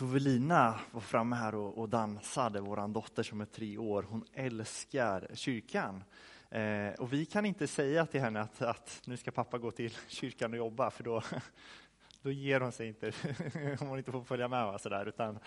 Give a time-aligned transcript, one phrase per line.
[0.00, 4.06] Tovelina var framme här och, och dansade, vår dotter som är tre år.
[4.08, 6.04] Hon älskar kyrkan.
[6.50, 9.96] Eh, och vi kan inte säga till henne att, att, nu ska pappa gå till
[10.08, 11.22] kyrkan och jobba, för då,
[12.22, 13.12] då ger hon sig inte
[13.80, 14.66] om hon inte får följa med.
[14.66, 15.38] Va, sådär, utan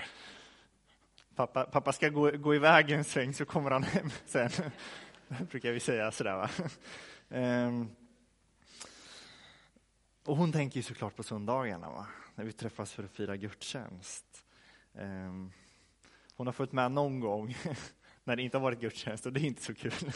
[1.35, 4.49] pappa, pappa ska gå, gå iväg en sväng så kommer han hem sen,
[5.27, 6.11] brukar vi säga.
[6.11, 6.49] Sådär, va?
[7.37, 7.85] Eh,
[10.25, 12.07] och hon tänker ju såklart på söndagarna, va?
[12.35, 14.45] När vi träffas för att fira gudstjänst.
[14.93, 15.51] Ehm,
[16.35, 17.55] hon har följt med någon gång
[18.23, 19.93] när det inte har varit gudstjänst och det är inte så kul.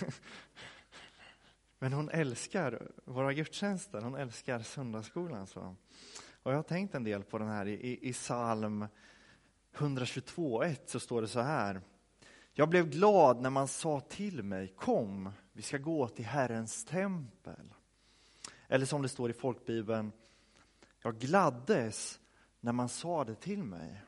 [1.80, 5.48] Men hon älskar våra gudstjänster, hon älskar söndagsskolan.
[5.48, 5.76] Så.
[6.44, 8.88] Och jag har tänkt en del på den här, i, i psalm
[9.74, 11.82] 122.1 så står det så här.
[12.54, 17.74] Jag blev glad när man sa till mig, kom, vi ska gå till Herrens tempel.
[18.68, 20.12] Eller som det står i folkbibeln,
[21.02, 22.20] jag gladdes
[22.60, 24.02] när man sa det till mig.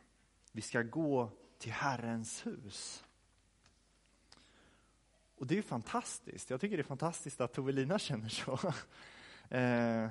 [0.51, 3.03] Vi ska gå till Herrens hus.
[5.35, 6.49] Och det är fantastiskt.
[6.49, 8.59] Jag tycker det är fantastiskt att Tovelina känner så.
[9.55, 10.09] eh,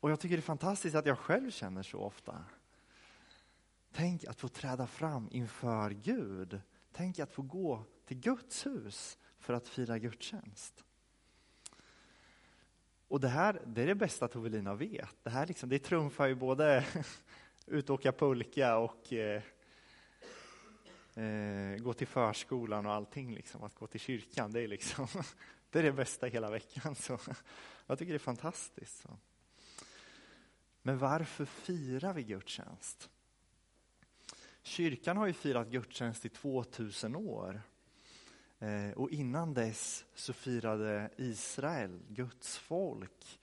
[0.00, 2.44] och jag tycker det är fantastiskt att jag själv känner så ofta.
[3.92, 6.60] Tänk att få träda fram inför Gud.
[6.92, 10.84] Tänk att få gå till Guds hus för att fira gudstjänst.
[13.08, 15.16] Och det här det är det bästa Tovelina vet.
[15.22, 16.84] Det här liksom, det trumfar ju både
[17.66, 19.42] ut och åka pulka och eh,
[21.14, 23.34] eh, gå till förskolan och allting.
[23.34, 23.62] Liksom.
[23.62, 25.06] Att gå till kyrkan, det är, liksom,
[25.70, 26.94] det är det bästa hela veckan.
[26.94, 27.18] Så
[27.86, 28.98] jag tycker det är fantastiskt.
[28.98, 29.18] Så.
[30.82, 33.10] Men varför firar vi gudstjänst?
[34.62, 37.62] Kyrkan har ju firat gudstjänst i 2000 år.
[38.58, 43.40] Eh, och innan dess så firade Israel, Guds folk,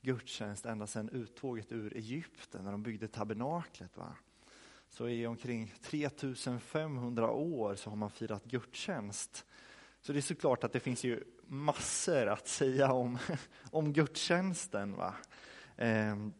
[0.00, 3.96] gudstjänst ända sedan uttåget ur Egypten, när de byggde tabernaklet.
[3.96, 4.16] Va?
[4.88, 9.46] Så i omkring 3500 år så har man firat gudstjänst.
[10.00, 13.18] Så det är såklart att det finns ju massor att säga om,
[13.70, 14.96] om gudstjänsten.
[14.96, 15.14] Va?
[15.76, 16.32] Ehm,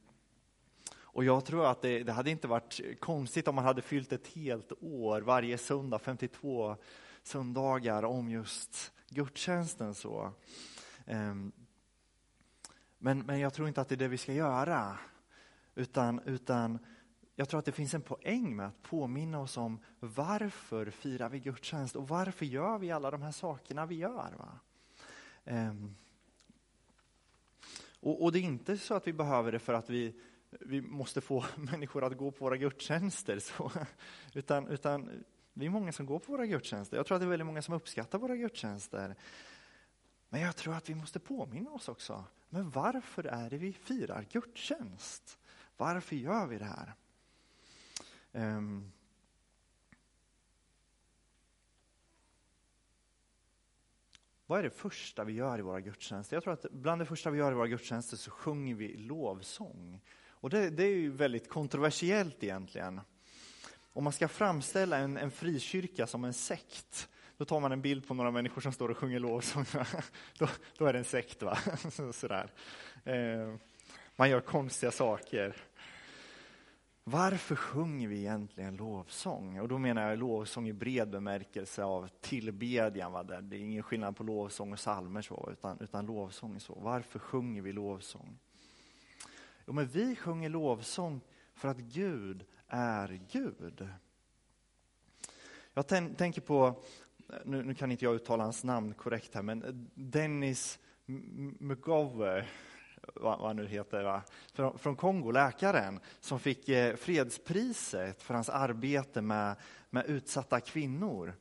[0.94, 4.27] och jag tror att det, det, hade inte varit konstigt om man hade fyllt ett
[4.27, 6.77] helt år varje söndag, 52
[7.26, 9.94] söndagar om just gudstjänsten.
[9.94, 10.32] Så.
[11.06, 11.53] Ehm,
[12.98, 14.98] men, men jag tror inte att det är det vi ska göra.
[15.75, 16.78] Utan, utan
[17.34, 21.41] jag tror att det finns en poäng med att påminna oss om varför firar vi
[21.41, 24.34] gudstjänst och varför gör vi alla de här sakerna vi gör.
[24.38, 24.58] Va?
[25.44, 25.97] Ehm,
[28.00, 30.20] och, och, det är inte så att vi behöver det för att vi,
[30.50, 33.38] vi måste få människor att gå på våra gudstjänster.
[33.38, 33.72] Så,
[34.34, 35.25] utan, utan
[35.59, 36.97] vi är många som går på våra gudstjänster.
[36.97, 39.17] Jag tror att det är väldigt många som uppskattar våra gudstjänster.
[40.28, 42.25] Men jag tror att vi måste påminna oss också.
[42.49, 45.39] Men varför är det vi firar gudstjänst?
[45.77, 46.94] Varför gör vi det här?
[48.33, 48.93] Um,
[54.47, 56.37] Vad är det första vi gör i våra gudstjänster?
[56.37, 60.00] Jag tror att bland det första vi gör i våra gudstjänster så sjunger vi lovsång.
[60.28, 63.00] Och det, det är ju väldigt kontroversiellt egentligen.
[63.97, 68.07] Om man ska framställa en, en frikyrka som en sekt, då tar man en bild
[68.07, 69.65] på några människor som står och sjunger lovsång.
[70.39, 70.49] Då,
[70.79, 71.43] då är det en sekt.
[71.43, 71.59] va?
[72.12, 72.53] Sådär.
[73.05, 73.55] Eh,
[74.17, 75.56] man gör konstiga saker.
[77.05, 79.61] Varför sjunger vi egentligen lovsång?
[79.61, 83.12] Och då menar jag lovsång i bred bemärkelse av tillbedjan.
[83.12, 83.23] Va?
[83.23, 86.61] Det är ingen skillnad på lovsång och psalmer, så, utan, utan lovsång.
[86.61, 86.79] Så.
[86.81, 88.39] Varför sjunger vi lovsång?
[89.67, 91.21] Jo, men vi sjunger lovsång
[91.55, 93.88] för att Gud är Gud.
[95.75, 96.82] Jag tänker på,
[97.44, 100.78] nu, nu, kan inte jag uttala hans namn korrekt här, men Dennis
[101.59, 102.50] McGover,
[103.15, 104.22] vad han nu heter, va?
[104.53, 109.56] Från, från Kongo, läkaren, som fick eh, fredspriset för hans arbete med,
[109.91, 111.34] med utsatta kvinnor.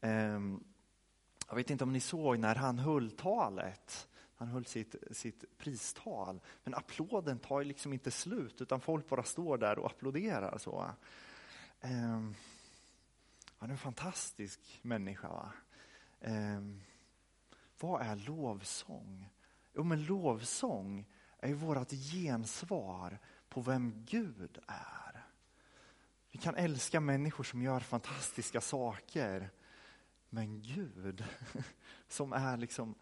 [0.00, 0.64] Ehm,
[1.48, 4.08] jag vet inte om ni såg när han höll talet.
[4.36, 6.40] Han höll sitt, sitt pristal.
[6.64, 10.58] Men applåden tar liksom inte slut, utan folk bara står där och applåderar.
[10.58, 10.90] Så.
[11.80, 12.34] Ehm, um,
[13.58, 15.28] han är en fantastisk människa.
[15.28, 15.52] Va?
[16.20, 16.82] Um,
[17.80, 19.28] vad är lovsång?
[19.74, 21.06] Jo, men lovsång
[21.38, 23.18] är ju vårt gensvar
[23.48, 25.26] på vem Gud är.
[26.30, 29.50] Vi kan älska människor som gör fantastiska saker.
[30.28, 31.24] Men Gud,
[32.08, 32.94] som är liksom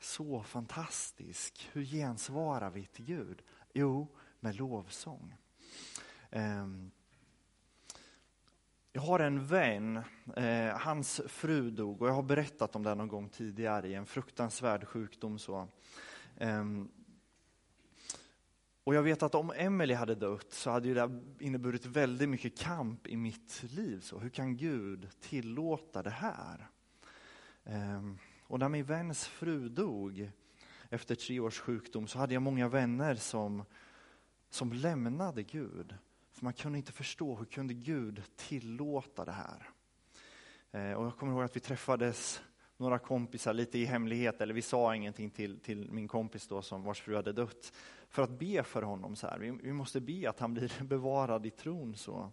[0.00, 1.70] så fantastisk.
[1.72, 3.42] Hur gensvarar vi till Gud?
[3.72, 4.08] Jo,
[4.40, 5.34] med lovsång.
[6.30, 6.90] Ehm,
[8.92, 10.02] jag har en vän,
[10.36, 14.06] eh, hans fru dog och jag har berättat om det någon gång tidigare i en
[14.06, 15.38] fruktansvärd sjukdom.
[15.38, 15.68] Så.
[16.36, 16.88] Ehm,
[18.84, 23.06] och jag vet att om Emily hade dött så hade det inneburit väldigt mycket kamp
[23.06, 24.00] i mitt liv.
[24.00, 26.68] Så hur kan Gud tillåta det här?
[27.64, 30.30] Ehm, och när min väns fru dog
[30.90, 33.64] efter tre års sjukdom så hade jag många vänner som,
[34.50, 35.94] som lämnade Gud.
[36.32, 39.70] För man kunde inte förstå, hur kunde Gud tillåta det här?
[40.70, 42.42] Eh, och jag kommer ihåg att vi träffades
[42.76, 46.82] några kompisar lite i hemlighet, eller vi sa ingenting till, till min kompis då som
[46.82, 47.72] vars fru hade dött,
[48.08, 49.16] för att be för honom.
[49.16, 49.38] så här.
[49.38, 51.96] Vi, vi måste be att han blir bevarad i tron.
[51.96, 52.32] så.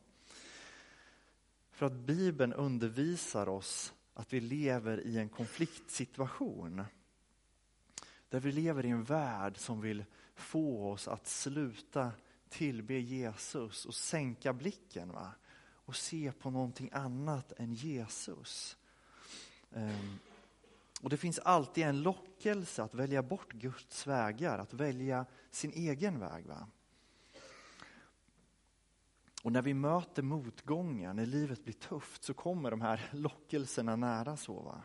[1.72, 6.84] För att Bibeln undervisar oss att vi lever i en konfliktsituation.
[8.30, 10.06] Där vi lever i en värld som vill
[10.36, 12.12] få oss att sluta
[12.50, 15.32] tillbe Jesus och sänka blicken va?
[15.86, 18.78] och se på någonting annat än Jesus.
[19.70, 20.20] Um,
[21.02, 26.20] och det finns alltid en lockelse att välja bort Guds vägar, att välja sin egen
[26.20, 26.46] väg.
[26.46, 26.68] Va?
[29.44, 34.38] Och när vi möter motgångar, när livet blir tufft, så kommer de här lockelserna nära.
[34.38, 34.82] så va?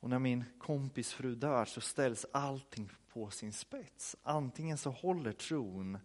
[0.00, 4.16] Och när min kompis fru dör så ställs allting på sin spets.
[4.22, 5.98] Antingen så håller tron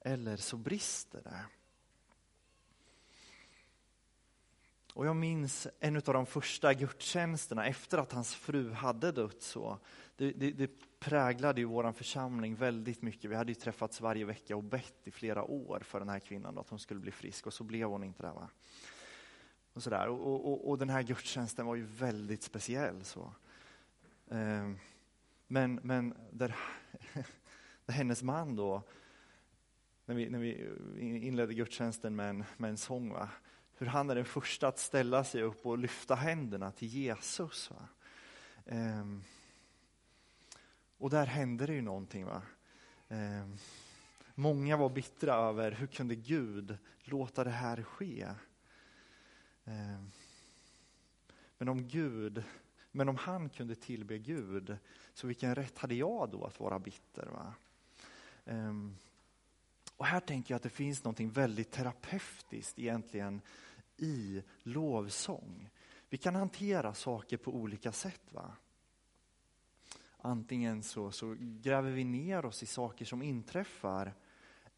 [0.00, 1.44] eller så brister det.
[4.94, 9.42] Och jag minns en av de första gudstjänsterna efter att hans fru hade dött.
[9.42, 9.78] Så.
[10.16, 13.30] Det, det, det präglade ju vår församling väldigt mycket.
[13.30, 16.54] Vi hade ju träffats varje vecka och bett i flera år för den här kvinnan,
[16.54, 18.32] då, att hon skulle bli frisk och så blev hon inte det.
[18.32, 18.50] Va?
[19.72, 20.08] Och, så där.
[20.08, 23.04] Och, och, och den här gudstjänsten var ju väldigt speciell.
[23.04, 23.32] Så.
[24.30, 24.78] Ehm,
[25.46, 26.56] men men där,
[27.86, 28.82] där hennes man då,
[30.04, 33.28] när vi, när vi inledde gudstjänsten med en, med en sång, va?
[33.78, 37.70] hur han är den första att ställa sig upp och lyfta händerna till Jesus.
[37.70, 37.88] Va?
[38.64, 39.24] Um,
[40.98, 42.24] och där hände det ju någonting.
[42.24, 42.42] Va?
[43.08, 43.48] Eh,
[44.34, 48.22] många var bittra över hur kunde Gud låta det här ske?
[49.64, 50.02] Eh,
[51.58, 52.42] men om Gud,
[52.90, 54.76] men om han kunde tillbe Gud,
[55.14, 57.26] så vilken rätt hade jag då att vara bitter?
[57.26, 57.54] Va?
[58.44, 58.96] Ehm,
[59.96, 63.40] och här tänker jag att det finns något väldigt terapeutiskt egentligen
[63.96, 65.70] i lovsång.
[66.08, 68.22] Vi kan hantera saker på olika sätt.
[68.30, 68.56] va?
[70.20, 74.14] Antingen så, så gräver vi ner oss i saker som inträffar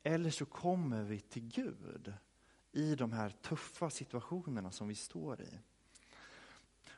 [0.02, 2.14] eller så kommer vi till Gud
[2.72, 5.58] i de här tuffa situationerna som vi står i.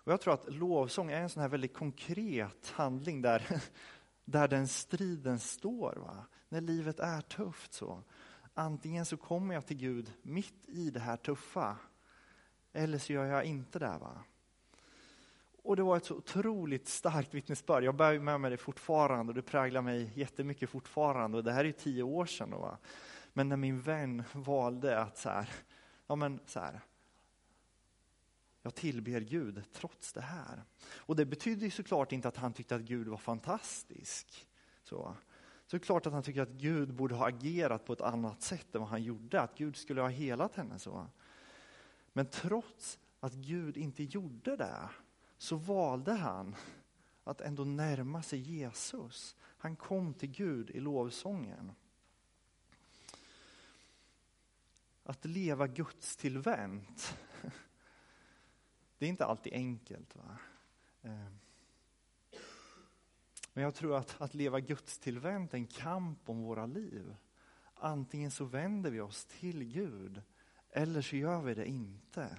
[0.04, 3.62] Och Jag tror att lovsång är en sån här väldigt konkret handling där,
[4.24, 5.96] där den striden står.
[5.96, 6.26] Va?
[6.48, 7.72] När livet är tufft.
[7.72, 8.02] så.
[8.54, 11.76] Antingen så kommer jag till Gud mitt i det här tuffa
[12.72, 13.98] eller så gör jag inte det.
[14.00, 14.24] Va?
[15.62, 17.85] Och det var ett så otroligt starkt vittnesbörd.
[17.85, 21.38] Jag bär med mig det fortfarande och det präglar mig jättemycket fortfarande.
[21.38, 22.50] Och det här är tio år sedan.
[22.50, 22.79] Då, va?
[23.32, 25.49] Men när min vän valde att så här,
[26.06, 26.81] ja men så här,
[28.62, 30.62] jag tillber Gud trots det här.
[30.97, 34.47] Och det betyder såklart inte att han tyckte att Gud var fantastisk.
[34.82, 35.17] Så.
[35.67, 38.43] Så det är klart att han tycker att Gud borde ha agerat på ett annat
[38.43, 39.41] sätt än vad han gjorde.
[39.41, 40.79] Att Gud skulle ha helat henne.
[40.79, 41.06] så.
[42.12, 44.88] Men trots att Gud inte gjorde det
[45.42, 46.56] så valde han
[47.24, 49.36] att ändå närma sig Jesus.
[49.40, 51.72] Han kom till Gud i lovsången.
[55.04, 57.18] Att leva Guds tillvänt,
[58.99, 60.16] det är inte alltid enkelt.
[60.16, 60.38] Va?
[61.02, 61.38] Ehm.
[63.52, 67.16] Men jag tror att, att leva Guds tillvänt är en kamp om våra liv.
[67.75, 70.22] Antingen så vänder vi oss till Gud
[70.70, 72.38] eller så gör vi det inte.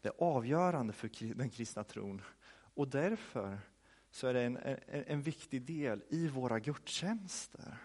[0.00, 2.22] Det är avgörande för den kristna tron.
[2.50, 3.58] Och därför
[4.10, 7.76] så är det en, en, en viktig del i våra gudstjänster.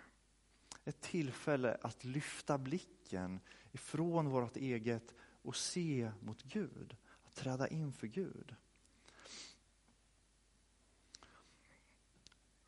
[0.85, 3.39] Ett tillfälle att lyfta blicken
[3.71, 6.95] ifrån vårt eget och se mot Gud.
[7.23, 8.55] Att träda inför Gud.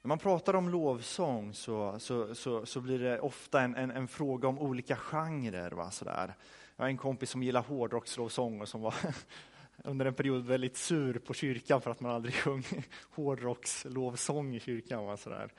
[0.02, 4.08] När man pratar om lovsång så, så, så, så blir det ofta en, en, en,
[4.08, 5.72] fråga om olika genrer.
[5.72, 6.36] Va, sådär.
[6.76, 8.96] Jag har en kompis som gillar hårdrockslovsång och som var
[9.84, 12.64] under en period väldigt sur på kyrkan för att man aldrig sjöng
[13.10, 15.06] hårdrockslovsång i kyrkan.
[15.06, 15.54] Va, sådär.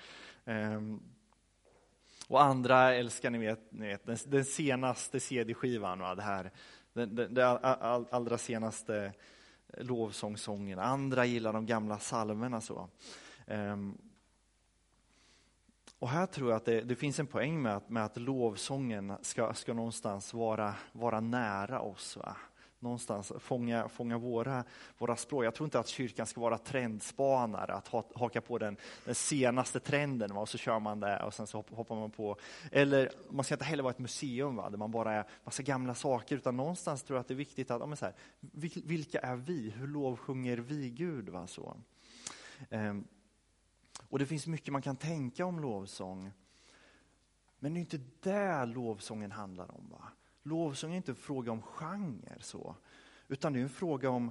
[0.44, 1.00] Ehm,
[2.28, 6.50] och andra älskar, ni vet, ni vet den, den senaste CD-skivan, va, det här,
[6.92, 9.12] den, den, den all, allra senaste
[9.78, 10.78] lovsångsången.
[10.78, 12.60] Andra gillar de gamla psalmerna.
[12.60, 12.88] Så.
[13.46, 13.98] Um,
[15.98, 19.12] och här tror jag att det, det, finns en poäng med att, med att lovsången
[19.22, 22.16] ska, ska någonstans vara, vara nära oss.
[22.16, 22.36] Va?
[22.78, 24.64] någonstans fånga, fånga våra,
[24.98, 25.44] våra språk.
[25.44, 29.80] Jag tror inte att kyrkan ska vara trendspanare, att ha, haka på den, den senaste
[29.80, 30.40] trenden va?
[30.40, 32.36] och så kör man det och sen så hoppar man på.
[32.72, 34.70] Eller man ska inte heller vara ett museum va?
[34.70, 37.70] där man bara är massa gamla saker, utan någonstans tror jag att det är viktigt
[37.70, 38.14] att, ja, så här,
[38.84, 39.70] vilka är vi?
[39.70, 41.28] Hur lovsjunger vi Gud?
[41.28, 41.46] Va?
[41.46, 41.76] Så.
[42.70, 43.04] Ehm.
[44.08, 46.32] Och det finns mycket man kan tänka om lovsång.
[47.58, 49.88] Men det är inte det lovsången handlar om.
[49.90, 50.08] Va?
[50.42, 52.76] Lovsång är inte en fråga om genre, så,
[53.28, 54.30] utan det är en fråga om,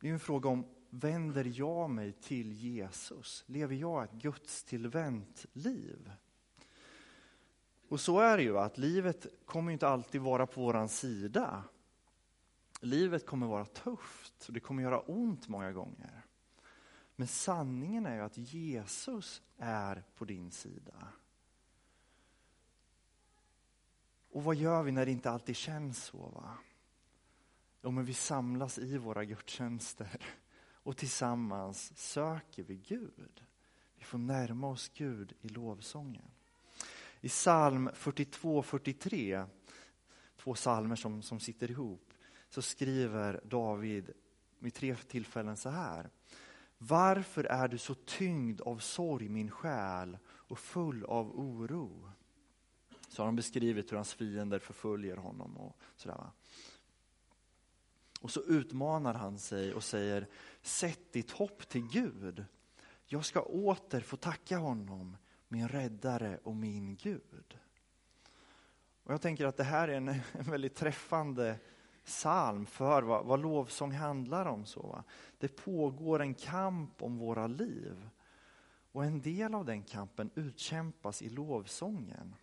[0.00, 3.44] det är en fråga om vänder jag mig till Jesus?
[3.46, 6.10] Lever jag ett gudstillvänt liv?
[7.88, 11.64] Och så är det ju, att livet kommer inte alltid vara på våran sida.
[12.80, 16.23] Livet kommer vara tufft och det kommer göra ont många gånger.
[17.16, 21.08] Men sanningen är ju att Jesus är på din sida.
[24.30, 26.18] Och vad gör vi när det inte alltid känns så?
[26.18, 26.58] Va?
[27.82, 30.20] Jo, men vi samlas i våra gudstjänster
[30.72, 33.44] och tillsammans söker vi Gud.
[33.96, 36.30] Vi får närma oss Gud i lovsången.
[37.20, 39.46] I psalm 42-43,
[40.36, 42.12] två psalmer som, som sitter ihop,
[42.48, 44.10] så skriver David
[44.58, 46.10] vid tre tillfällen så här.
[46.88, 52.10] Varför är du så tyngd av sorg, min själ, och full av oro?
[53.08, 55.56] Så har han beskrivit hur hans fiender förföljer honom.
[55.56, 56.16] och sådär.
[56.16, 56.32] Va?
[58.20, 60.28] Och så utmanar han sig och säger,
[60.62, 62.44] sätt ditt hopp till Gud.
[63.06, 65.16] Jag ska åter få tacka honom,
[65.48, 67.58] min räddare och min Gud.
[69.02, 71.58] Och Jag tänker att det här är en, en väldigt träffande
[72.04, 74.66] psalm för vad, vad lovsång handlar om.
[74.66, 75.04] Så, va?
[75.38, 78.08] Det pågår en kamp om våra liv.
[78.92, 82.34] Och en del av den kampen utkämpas i lovsången.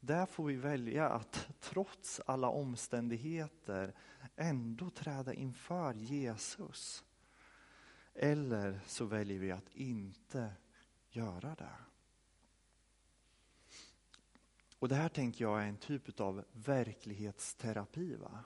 [0.00, 3.94] Där får vi välja att trots alla omständigheter
[4.36, 7.04] ändå träda inför Jesus.
[8.14, 10.52] Eller så väljer vi att inte
[11.10, 11.76] göra det.
[14.78, 18.14] Och det här tänker jag är en typ av verklighetsterapi.
[18.14, 18.44] Va?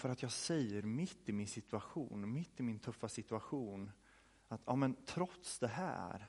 [0.00, 3.92] För att jag säger mitt i min situation, mitt i min tuffa situation,
[4.48, 6.26] att ja, men trots det här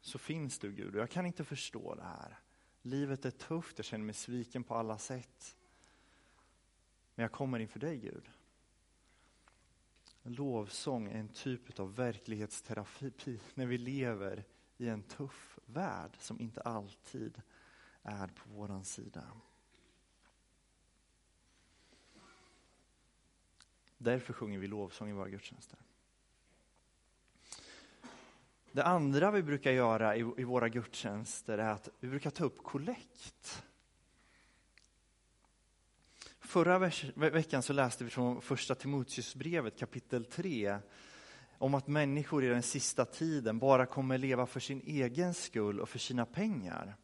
[0.00, 2.38] så finns du Gud och jag kan inte förstå det här.
[2.82, 5.56] Livet är tufft, jag känner mig sviken på alla sätt.
[7.14, 8.30] Men jag kommer inför dig Gud.
[10.22, 14.44] Lovsång är en typ av verklighetsterapi när vi lever
[14.76, 17.42] i en tuff värld som inte alltid
[18.02, 19.22] är på våran sida.
[24.02, 25.78] Därför sjunger vi lovsång i våra gudstjänster.
[28.72, 32.62] Det andra vi brukar göra i, i våra gudstjänster är att vi brukar ta upp
[32.62, 33.62] kollekt.
[36.40, 40.78] Förra veckan så läste vi från första Timoteusbrevet kapitel 3
[41.58, 45.88] om att människor i den sista tiden bara kommer leva för sin egen skull och
[45.88, 46.96] för sina pengar.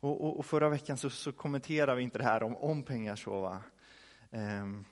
[0.00, 3.16] Och, och, och förra veckan så, så kommenterade vi inte det här om, om pengar
[3.16, 3.40] så.
[3.40, 3.62] Va?
[4.30, 4.84] Ehm,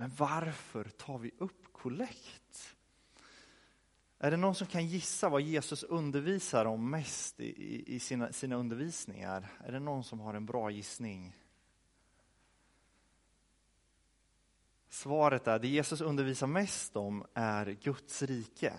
[0.00, 2.76] men varför tar vi upp kollekt?
[4.18, 8.56] Är det någon som kan gissa vad Jesus undervisar om mest i, i sina, sina
[8.56, 9.48] undervisningar?
[9.64, 11.36] Är det någon som har en bra gissning?
[14.88, 18.74] Svaret är, det Jesus undervisar mest om är Guds rike.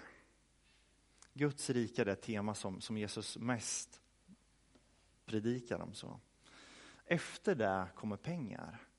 [1.34, 4.02] Guds rike är det tema som, som Jesus mest
[5.26, 5.94] predikar om.
[5.94, 6.20] så.
[7.06, 8.91] Efter det kommer pengar.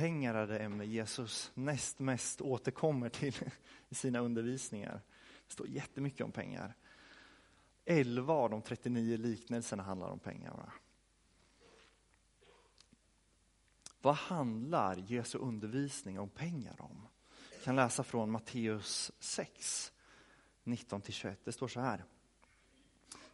[0.00, 3.34] Pengar är det ämne Jesus näst mest återkommer till
[3.88, 5.00] i sina undervisningar.
[5.46, 6.74] Det står jättemycket om pengar.
[7.84, 10.52] 11 av de 39 liknelserna handlar om pengar.
[10.52, 10.72] Va?
[14.00, 17.08] Vad handlar Jesu undervisning om pengar om?
[17.52, 19.92] Jag kan läsa från Matteus 6,
[20.64, 21.36] 19-21.
[21.44, 22.04] Det står så här.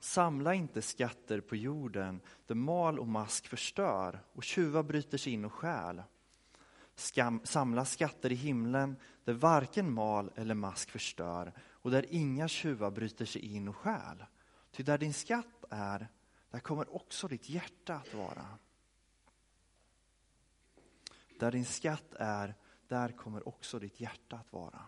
[0.01, 5.45] Samla inte skatter på jorden där mal och mask förstör och tjuvar bryter sig in
[5.45, 6.03] och stjäl.
[6.99, 12.91] Skam, samla skatter i himlen där varken mal eller mask förstör och där inga tjuvar
[12.91, 14.25] bryter sig in och stjäl.
[14.71, 16.09] Ty där din skatt är,
[16.51, 18.47] där kommer också ditt hjärta att vara.
[21.39, 22.55] Där din skatt är,
[22.89, 24.83] där kommer också ditt hjärta att vara.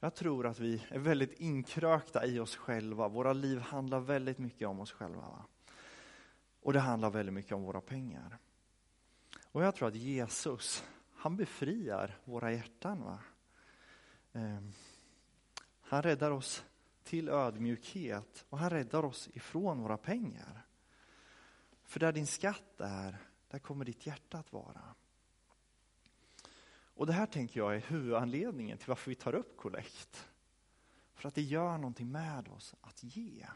[0.00, 3.08] Jag tror att vi är väldigt inkrökta i oss själva.
[3.08, 5.20] Våra liv handlar väldigt mycket om oss själva.
[5.20, 5.44] Va?
[6.60, 8.38] Och det handlar väldigt mycket om våra pengar.
[9.52, 13.02] Och jag tror att Jesus, han befriar våra hjärtan.
[13.02, 13.18] Va?
[14.32, 14.72] Ehm,
[15.80, 16.64] han räddar oss
[17.04, 20.66] till ödmjukhet och han räddar oss ifrån våra pengar.
[21.84, 23.16] För där din skatt är,
[23.48, 24.94] där kommer ditt hjärta att vara.
[26.94, 30.28] Och det här tänker jag är huvudanledningen till varför vi tar upp kollekt.
[31.14, 33.46] För att det gör någonting med oss att ge.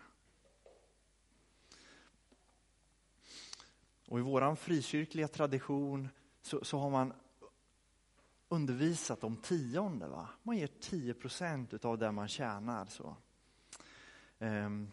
[4.07, 6.09] Och i vår frikyrkliga tradition
[6.43, 7.13] så, så, har man
[8.49, 10.09] undervisat om tionde.
[10.09, 10.29] Va?
[10.43, 12.87] Man ger 10 procent av det man tjänar.
[12.87, 13.17] Så.
[14.39, 14.91] Ehm,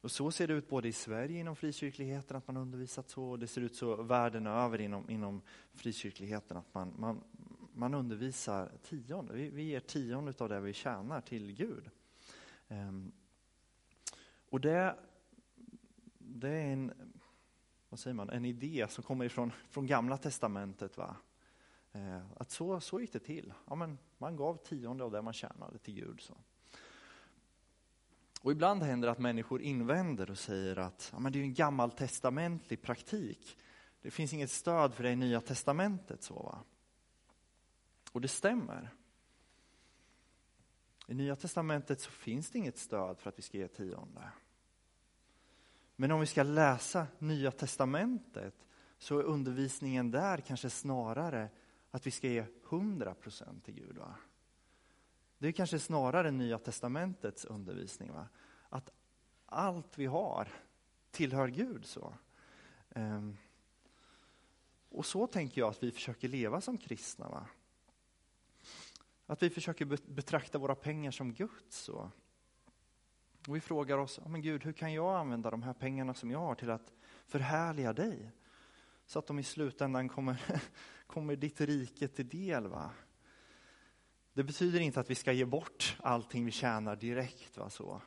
[0.00, 3.38] och så ser det ut både i Sverige inom frikyrkligheten, att man undervisat så, och
[3.38, 5.42] det ser ut så världen över inom, inom
[5.74, 7.24] frikyrkligheten, att man, man,
[7.74, 9.34] man undervisar tionde.
[9.34, 11.90] Vi, vi ger tionde av det vi tjänar till Gud.
[12.68, 13.12] Ehm,
[14.50, 14.96] och det,
[16.18, 17.09] det är en,
[17.90, 20.96] vad säger man, en idé som kommer ifrån från gamla testamentet.
[20.96, 21.16] Va?
[21.92, 23.52] Eh, att så, så gick det till.
[23.66, 26.20] Ja, men man gav tionde av det man tjänade till Gud.
[26.20, 26.36] Så.
[28.42, 31.54] Och ibland händer det att människor invänder och säger att ja, men det är en
[31.54, 33.58] gammaltestamentlig praktik.
[34.02, 36.22] Det finns inget stöd för det i Nya Testamentet.
[36.22, 36.58] så va?
[38.12, 38.94] Och det stämmer.
[41.06, 44.30] I Nya Testamentet så finns det inget stöd för att vi ska ge tionde.
[46.00, 48.54] Men om vi ska läsa Nya Testamentet
[48.98, 51.48] så är undervisningen där kanske snarare
[51.90, 53.98] att vi ska ge 100% till Gud.
[53.98, 54.14] Va?
[55.38, 58.12] Det är kanske snarare Nya Testamentets undervisning.
[58.12, 58.28] Va?
[58.68, 58.90] Att
[59.46, 60.48] allt vi har
[61.10, 61.86] tillhör Gud.
[61.86, 62.14] så.
[62.88, 63.36] Um,
[64.88, 67.28] och så tänker jag att vi försöker leva som kristna.
[67.28, 67.46] Va?
[69.26, 71.88] Att vi försöker betrakta våra pengar som Guds.
[71.88, 72.08] Och,
[73.48, 76.38] och vi frågar oss, men Gud, hur kan jag använda de här pengarna som jag
[76.38, 76.92] har till att
[77.26, 78.32] förhärliga dig?
[79.06, 80.62] Så att de i slutändan kommer,
[81.06, 82.66] kommer ditt rike till del.
[82.66, 82.90] Va?
[84.32, 87.56] Det betyder inte att vi ska ge bort allting vi tjänar direkt.
[87.56, 88.02] Va, så.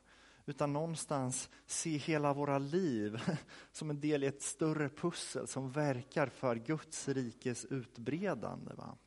[0.46, 3.22] Utan någonstans se hela våra liv
[3.72, 8.74] som en del i ett större pussel som verkar för Guds rikes utbredande.
[8.74, 8.98] Va?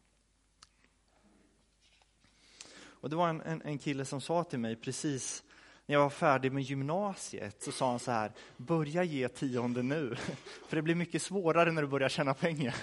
[2.78, 5.44] Och det var en, en, en kille som sa till mig precis
[5.86, 10.16] när jag var färdig med gymnasiet så sa han så här, börja ge tionde nu,
[10.68, 12.74] för det blir mycket svårare när du börjar tjäna pengar.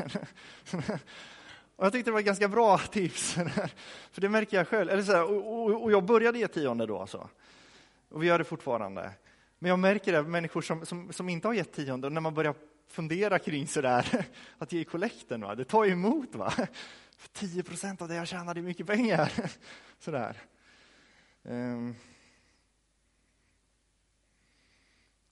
[1.76, 3.34] Och jag tyckte det var ett ganska bra tips,
[4.12, 4.90] för det märker jag själv.
[4.90, 7.30] Eller så här, och, och, och, jag började ge tionde då, alltså.
[8.10, 9.12] och vi gör det fortfarande.
[9.60, 12.56] Men jag märker det, människor som, som, som inte har gett tionde, när man börjar
[12.88, 14.26] fundera kring sådär,
[14.58, 15.56] att ge i kollekten, va?
[15.56, 16.36] det tar ju emot.
[16.36, 16.54] Va?
[17.18, 19.32] För 10 procent av det jag tjänade är mycket pengar.
[20.00, 20.38] Sådär.
[21.44, 21.54] Um.
[21.54, 21.96] Ehm.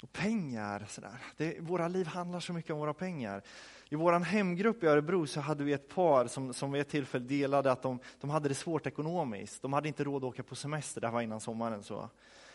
[0.01, 1.17] Och pengar, sådär.
[1.37, 3.41] Det, våra liv handlar så mycket om våra pengar.
[3.89, 7.25] I vår hemgrupp i Örebro så hade vi ett par som, som vid ett tillfälle
[7.25, 9.61] delade att de, de hade det svårt ekonomiskt.
[9.61, 11.83] De hade inte råd att åka på semester, det här var innan sommaren.
[11.83, 12.09] så.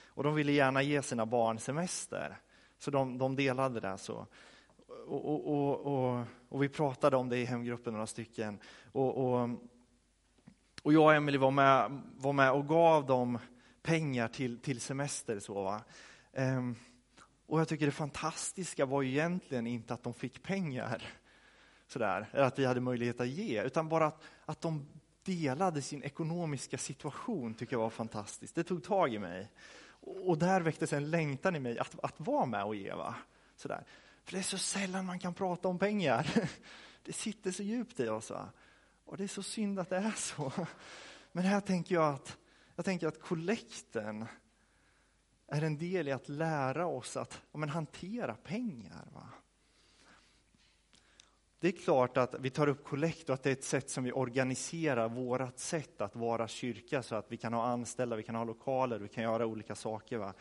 [0.09, 2.39] Och de ville gärna ge sina barn semester.
[2.79, 3.99] Så de, de delade det.
[3.99, 4.27] så
[5.07, 8.59] och, och, och, och, vi pratade om det i hemgruppen, några stycken.
[8.93, 9.49] Och, och,
[10.83, 13.39] jag och Emelie var med, var med och gav dem
[13.83, 15.39] pengar till, till semester.
[15.39, 15.81] Så, va?
[16.33, 16.75] Ehm,
[17.47, 21.03] och jag tycker det fantastiska var egentligen inte att de fick pengar,
[21.89, 24.87] sådär, eller att vi hade möjlighet att ge, utan bara att, att de
[25.27, 28.55] delade sin ekonomiska situation, tycker jag var fantastiskt.
[28.55, 29.51] Det tog tag i mig.
[30.01, 32.93] Och där väcktes en längtan i mig att, att vara med och ge.
[32.93, 33.15] Va?
[33.57, 33.85] Sådär.
[34.25, 36.31] För det är så sällan man kan prata om pengar.
[37.03, 38.31] Det sitter så djupt i oss.
[38.31, 38.49] Va?
[39.05, 40.53] Och det är så synd att det är så.
[41.33, 42.37] Men här tänker jag att,
[42.77, 44.27] jag tänker att kollekten
[45.49, 49.09] är en del i att lära oss att ja, men hantera pengar.
[49.13, 49.29] Va?
[51.59, 54.05] Det är klart att vi tar upp kollekt och att det är ett sätt som
[54.05, 58.35] vi organiserar vårt sätt att vara kyrka så att vi kan ha anställda, vi kan
[58.35, 60.19] ha lokaler, vi kan göra olika saker.
[60.19, 60.35] Va?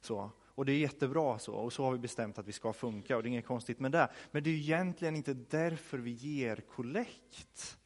[0.00, 0.30] Så.
[0.56, 3.22] Och det är jättebra så, och så har vi bestämt att vi ska funka och
[3.22, 4.08] det är inget konstigt med det.
[4.30, 7.78] Men det är egentligen inte därför vi ger kollekt.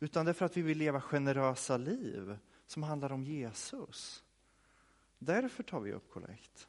[0.00, 4.24] Utan det är för att vi vill leva generösa liv som handlar om Jesus.
[5.18, 6.68] Därför tar vi upp kollekt.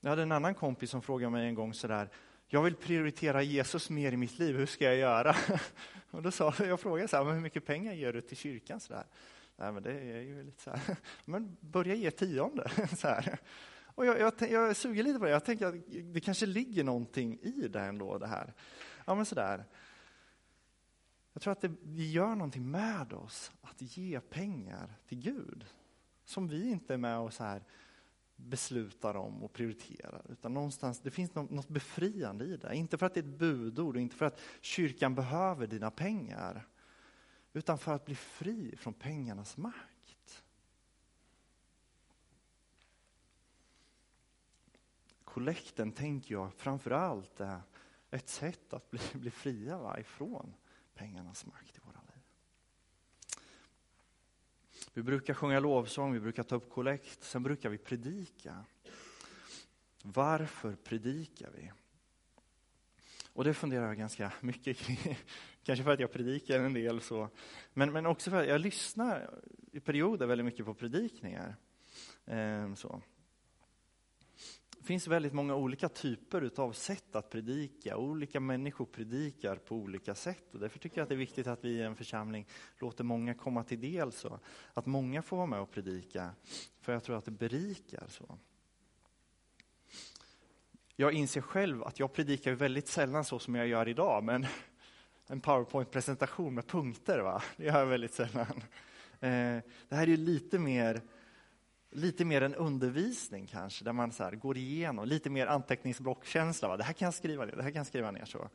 [0.00, 2.08] Jag hade en annan kompis som frågade mig en gång sådär,
[2.52, 5.36] jag vill prioritera Jesus mer i mitt liv, hur ska jag göra?
[6.10, 8.80] Och då sa jag frågade så här, men hur mycket pengar ger du till kyrkan?
[8.80, 9.04] Så där.
[9.56, 12.70] Nej, men det är ju lite så här, men börja ge tionde.
[12.96, 13.38] Så här.
[13.94, 17.38] Och jag, jag, jag suger lite på det, jag tänker att det kanske ligger någonting
[17.42, 18.54] i det ändå, det här.
[19.04, 19.64] Ja, men sådär.
[21.32, 25.66] Jag tror att det, det gör någonting med oss att ge pengar till Gud,
[26.30, 27.62] som vi inte är med och så här
[28.36, 30.26] beslutar om och prioriterar.
[30.28, 32.74] Utan någonstans, det finns något befriande i det.
[32.74, 36.66] Inte för att det är ett budord och inte för att kyrkan behöver dina pengar.
[37.52, 40.44] Utan för att bli fri från pengarnas makt.
[45.24, 47.60] Kollekten tänker jag framför allt är
[48.10, 50.54] ett sätt att bli, bli fria va, ifrån
[50.94, 51.79] pengarnas makt.
[54.92, 58.64] Vi brukar sjunga lovsång, vi brukar ta upp kollekt, sen brukar vi predika.
[60.02, 61.72] Varför predikar vi?
[63.32, 64.98] Och det funderar jag ganska mycket kring.
[65.62, 67.28] Kanske för att jag predikar en del, så.
[67.72, 69.30] Men, men också för att jag lyssnar
[69.72, 71.56] i perioder väldigt mycket på predikningar.
[72.26, 73.02] Ehm, så.
[74.80, 77.96] Det finns väldigt många olika typer av sätt att predika.
[77.96, 80.54] Olika människor predikar på olika sätt.
[80.54, 82.46] Och därför tycker jag att det är viktigt att vi i en församling
[82.78, 84.12] låter många komma till del.
[84.12, 84.40] så
[84.74, 86.30] Att många får vara med och predika.
[86.80, 88.04] För jag tror att det berikar.
[88.08, 88.38] så.
[90.96, 94.46] Jag inser själv att jag predikar väldigt sällan så som jag gör idag, men
[95.26, 97.42] en powerpoint-presentation med punkter, va?
[97.56, 98.62] det gör jag väldigt sällan.
[99.20, 101.02] Eh, det här är ju lite mer,
[101.90, 106.68] lite mer en undervisning kanske, där man så går igenom, lite mer anteckningsblockkänsla.
[106.68, 106.76] Va?
[106.76, 108.24] Det här kan jag skriva ner, det här kan jag skriva ner.
[108.24, 108.48] så.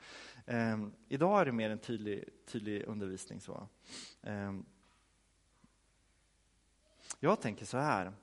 [0.45, 3.41] Eh, idag är det mer en tydlig, tydlig undervisning.
[3.41, 3.67] så.
[4.21, 4.54] Eh,
[7.19, 8.13] jag tänker så här,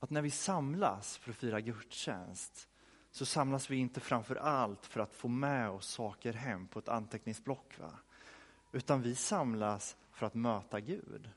[0.00, 2.68] att när vi samlas för att fira gudstjänst
[3.10, 6.88] så samlas vi inte framför allt för att få med oss saker hem på ett
[6.88, 7.78] anteckningsblock.
[7.78, 7.92] Va?
[8.72, 11.30] Utan vi samlas för att möta Gud.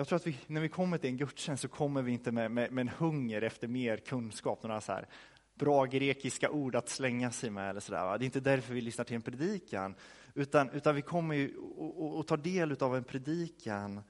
[0.00, 2.50] Jag tror att vi, när vi kommer till en gudstjänst så kommer vi inte med,
[2.50, 5.06] med, med en hunger efter mer kunskap, några så här
[5.54, 7.70] bra grekiska ord att slänga sig med.
[7.70, 8.18] Eller så där, va?
[8.18, 9.94] Det är inte därför vi lyssnar till en predikan,
[10.34, 14.00] utan, utan vi kommer ju och, tar del av en predikan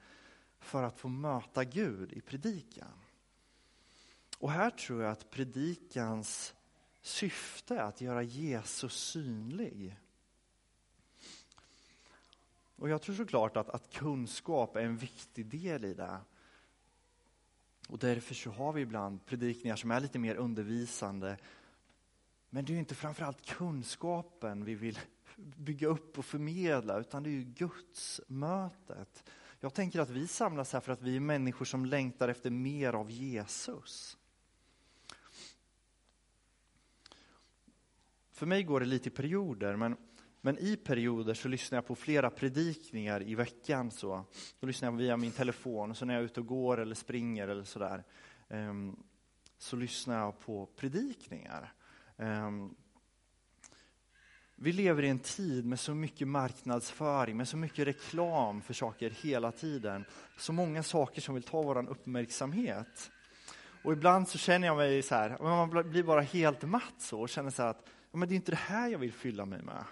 [0.59, 2.99] för att få möta Gud i predikan.
[4.39, 6.53] Och här tror jag att predikans
[7.01, 9.97] syfte är att göra Jesus synlig.
[12.81, 16.19] Och jag tror såklart att, att kunskap är en viktig del i det.
[17.89, 21.37] Och därför så har vi ibland predikningar som är lite mer undervisande.
[22.49, 24.99] Men det är ju inte framförallt kunskapen vi vill
[25.35, 29.23] bygga upp och förmedla, utan det är ju Guds mötet.
[29.59, 32.93] Jag tänker att vi samlas här för att vi är människor som längtar efter mer
[32.93, 34.17] av Jesus.
[38.31, 39.97] För mig går det lite i perioder, men,
[40.41, 43.91] men i perioder så lyssnar jag på flera predikningar i veckan.
[43.91, 44.25] Så.
[44.59, 47.47] Då lyssnar jag via min telefon, så när jag är ute och går eller springer
[47.47, 48.03] eller sådär,
[48.47, 49.03] um,
[49.57, 51.73] så lyssnar jag på predikningar.
[52.15, 52.75] Um,
[54.55, 59.09] vi lever i en tid med så mycket marknadsföring, med så mycket reklam för saker
[59.09, 60.05] hela tiden.
[60.37, 63.11] Så många saker som vill ta vår uppmärksamhet.
[63.83, 67.29] Och ibland så känner jag mig så här, man blir bara helt matt så och
[67.29, 69.83] känner så att men det är inte det här jag vill fylla mig med.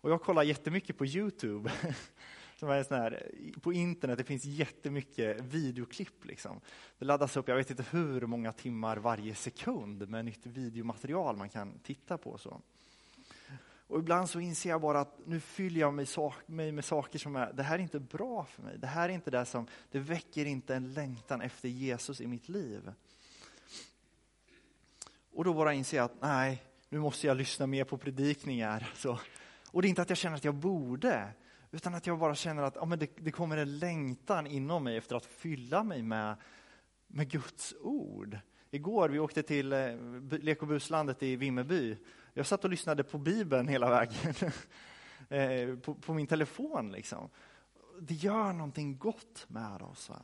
[0.00, 1.72] Och jag kollar jättemycket på Youtube.
[2.56, 6.24] Som är sån här, på internet det finns jättemycket videoklipp.
[6.24, 6.60] Liksom.
[6.98, 11.48] Det laddas upp, jag vet inte hur många timmar varje sekund med nytt videomaterial man
[11.48, 12.38] kan titta på.
[12.38, 12.60] så.
[13.90, 16.06] Och ibland så inser jag bara att nu fyller jag mig,
[16.46, 18.78] mig med saker som är, det här är inte bra för mig.
[18.78, 22.48] Det här är inte det som, det väcker inte en längtan efter Jesus i mitt
[22.48, 22.92] liv.
[25.32, 28.92] Och då bara inser jag att nej, nu måste jag lyssna mer på predikningar.
[28.96, 29.18] Så.
[29.72, 31.32] Och det är inte att jag känner att jag borde,
[31.70, 34.96] utan att jag bara känner att ja, men det, det kommer en längtan inom mig
[34.96, 36.36] efter att fylla mig med,
[37.06, 38.38] med Guds ord.
[38.70, 39.96] Igår vi åkte till eh,
[40.30, 41.96] lek och buslandet i Vimmerby.
[42.34, 44.34] Jag satt och lyssnade på Bibeln hela vägen
[45.28, 46.92] eh, på, på, min telefon.
[46.92, 47.28] Liksom.
[48.00, 50.08] Det gör någonting gott med oss.
[50.08, 50.22] Va?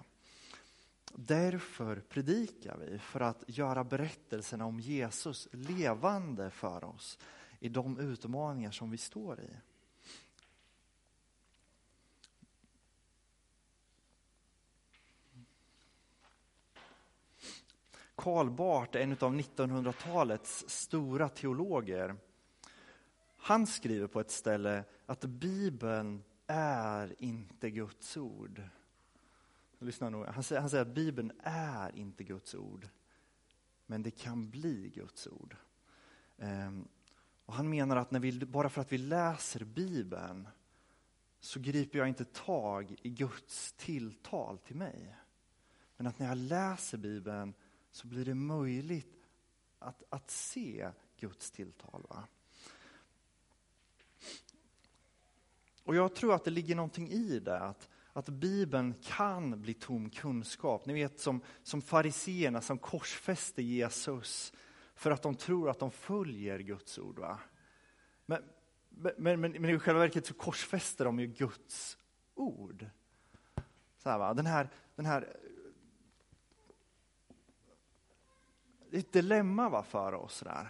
[1.15, 7.19] Därför predikar vi, för att göra berättelserna om Jesus levande för oss
[7.61, 9.51] i de utmaningar som vi står i.
[18.15, 22.17] Karl Barth, en av 1900-talets stora teologer,
[23.37, 28.63] han skriver på ett ställe att Bibeln är inte Guds ord.
[29.79, 30.27] Lyssna nog.
[30.27, 32.89] Han, säger, han säger att Bibeln är inte Guds ord,
[33.87, 35.57] men det kan bli Guds ord.
[36.37, 36.89] Um,
[37.47, 40.49] och han menar att när vi, bara för att vi läser Bibeln
[41.41, 45.17] så griper jag inte tag i Guds tilltal till mig.
[45.97, 47.55] Men att när jag läser Bibeln
[47.91, 49.27] så blir det möjligt
[49.79, 52.07] att, att se Guds tilltal.
[52.09, 52.25] Va?
[55.85, 60.11] Och jag tror att det ligger någonting i det, att, att Bibeln kan bli tom
[60.11, 60.87] kunskap.
[60.87, 64.53] Ni vet som, som fariseerna som korsfäste Jesus
[64.97, 67.19] för att de tror att de följer Guds ord.
[67.19, 67.39] Va?
[68.27, 68.43] Men,
[69.17, 71.99] men, men, men i själva verket så korsfäster de ju Guds
[72.35, 72.87] ord.
[73.99, 74.35] Så här, va?
[74.35, 75.37] Den, här, den här
[78.91, 80.69] det är ett dilemma va, för oss där.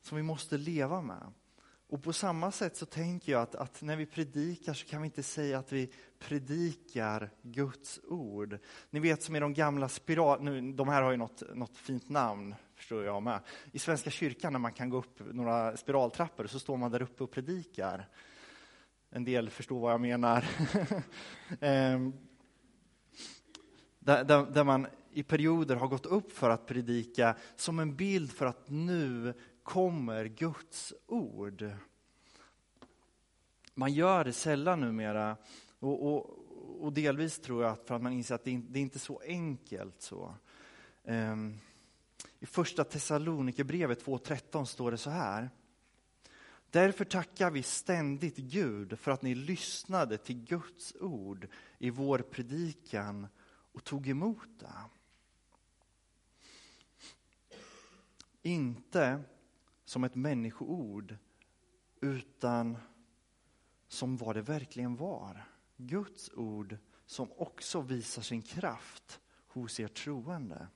[0.00, 1.32] Som vi måste leva med.
[1.88, 5.06] Och på samma sätt så tänker jag att, att, när vi predikar så kan vi
[5.06, 8.58] inte säga att vi predikar Guds ord.
[8.90, 10.42] Ni vet som i de gamla spiral...
[10.42, 13.40] Nu, de här har ju något, något fint namn, förstår jag med.
[13.72, 17.24] I Svenska kyrkan när man kan gå upp några spiraltrappor så står man där uppe
[17.24, 18.08] och predikar.
[19.10, 20.44] En del förstår vad jag menar.
[21.60, 22.12] Ehm,
[23.98, 28.32] där, där, där man i perioder har gått upp för att predika som en bild
[28.32, 31.70] för att nu kommer Guds ord.
[33.74, 35.36] Man gör det sällan numera
[35.78, 36.36] och, och,
[36.80, 40.02] och delvis tror jag för att man inser att det, inte är så enkelt.
[40.02, 40.34] så.
[41.04, 41.60] Um,
[42.38, 45.50] i första Thessalonikerbrevet 2.13 står det så här.
[46.70, 53.26] Därför tackar vi ständigt Gud för att ni lyssnade till Guds ord i vår predikan
[53.72, 54.84] och tog emot det.
[58.42, 59.22] Inte
[59.84, 61.16] som ett människoord,
[62.00, 62.76] utan
[63.88, 65.44] som vad det verkligen var.
[65.76, 70.68] Guds ord som också visar sin kraft hos er troende.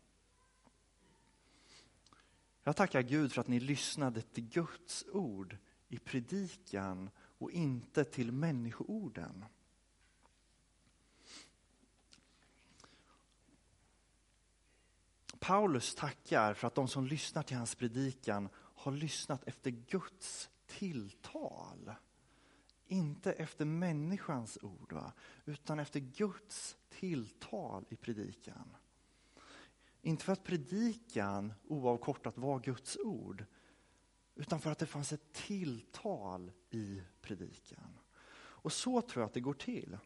[2.65, 5.57] Jag tackar Gud för att ni lyssnade till Guds ord
[5.89, 9.45] i predikan och inte till människoorden.
[15.39, 21.95] Paulus tackar för att de som lyssnar till hans predikan har lyssnat efter Guds tilltal.
[22.87, 25.13] Inte efter människans ord, va?
[25.45, 28.77] utan efter Guds tilltal i predikan.
[30.05, 33.45] Inte för att predikan oavkortat var Guds ord,
[34.35, 37.99] utan för att det fanns ett tilltal i predikan.
[38.37, 39.99] Och så tror jag att det går till.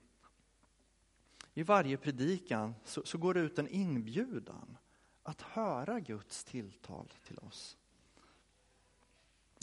[1.54, 4.76] I varje predikan så, så går det ut en inbjudan
[5.22, 7.76] att höra Guds tilltal till oss.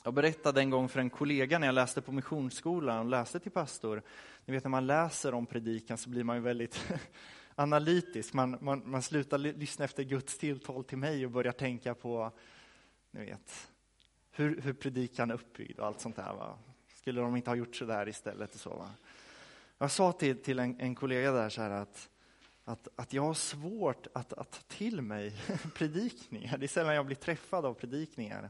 [0.03, 3.51] Jag berättade en gång för en kollega när jag läste på missionsskolan och läste till
[3.51, 4.03] pastor.
[4.45, 6.93] Ni vet när man läser om predikan så blir man ju väldigt
[7.55, 8.33] analytisk.
[8.33, 12.31] Man, man, man slutar lyssna efter Guds tilltal till mig och börjar tänka på,
[13.11, 13.71] ni vet,
[14.31, 16.33] hur, hur predikan är uppbyggd och allt sånt där.
[16.33, 16.57] Va?
[16.95, 18.53] Skulle de inte ha gjort så där istället?
[18.53, 18.89] Och så, va?
[19.77, 22.09] Jag sa till, till en, en kollega där så här att,
[22.63, 25.33] att, att jag har svårt att, att ta till mig
[25.75, 26.57] predikningar.
[26.57, 28.49] Det är sällan jag blir träffad av predikningar.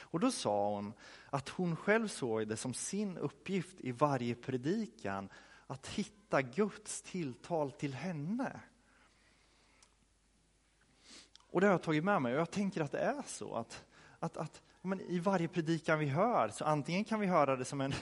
[0.00, 0.92] Och då sa hon
[1.30, 5.28] att hon själv såg det som sin uppgift i varje predikan
[5.72, 8.60] att hitta Guds tilltal till henne.
[11.50, 13.84] Och det har jag tagit med mig och jag tänker att det är så att,
[14.18, 17.80] att, att men i varje predikan vi hör, så antingen kan vi höra det som
[17.80, 17.94] en,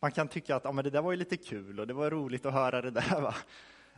[0.00, 2.10] man kan tycka att ja, men det där var ju lite kul och det var
[2.10, 3.20] roligt att höra det där.
[3.20, 3.34] Va?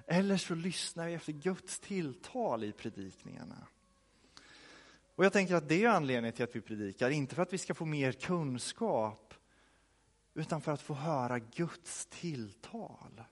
[0.07, 3.67] Eller så lyssnar vi efter Guds tilltal i predikningarna.
[5.14, 7.59] Och jag tänker att det är anledningen till att vi predikar, inte för att vi
[7.59, 9.35] ska få mer kunskap,
[10.38, 13.22] utan för att få höra Guds tilltal.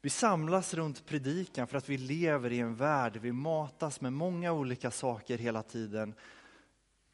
[0.00, 4.12] Vi samlas runt predikan för att vi lever i en värld där vi matas med
[4.12, 6.14] många olika saker hela tiden.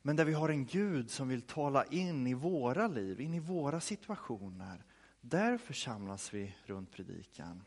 [0.03, 3.41] Men där vi har en Gud som vill tala in i våra liv, in i
[3.41, 4.85] våra situationer.
[5.21, 7.65] Därför samlas vi runt predikan.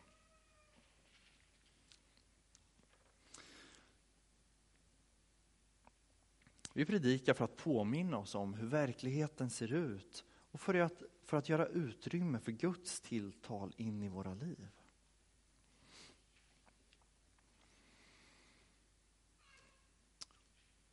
[6.74, 11.38] Vi predikar för att påminna oss om hur verkligheten ser ut och för att, för
[11.38, 14.68] att göra utrymme för Guds tilltal in i våra liv.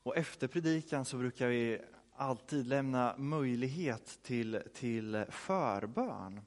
[0.03, 1.81] Och efter predikan så brukar vi
[2.17, 6.41] alltid lämna möjlighet till, till förbön.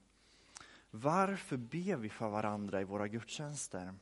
[0.92, 3.94] Varför ber vi för varandra i våra gudstjänster?